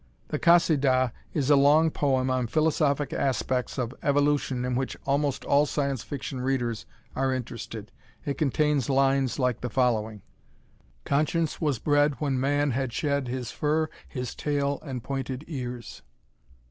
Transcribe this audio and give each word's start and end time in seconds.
The 0.29 0.39
"Kasidah" 0.39 1.11
is 1.35 1.51
a 1.51 1.55
long 1.55 1.91
poem 1.91 2.31
on 2.31 2.47
philosophic 2.47 3.13
aspects 3.13 3.77
of 3.77 3.93
evolution 4.01 4.65
in 4.65 4.73
which 4.73 4.97
almost 5.05 5.45
all 5.45 5.67
Science 5.67 6.01
Fiction 6.01 6.41
Readers 6.41 6.87
are 7.15 7.31
interested. 7.31 7.91
In 8.25 8.33
contains 8.33 8.89
lines 8.89 9.37
like 9.37 9.61
the 9.61 9.69
following: 9.69 10.23
"Conscience 11.05 11.61
was 11.61 11.77
bred 11.77 12.15
When 12.19 12.39
man 12.39 12.71
had 12.71 12.91
shed 12.91 13.27
His 13.27 13.51
fur, 13.51 13.89
his 14.07 14.33
tail 14.33 14.79
And 14.83 15.03
pointed 15.03 15.43
ears." 15.47 16.01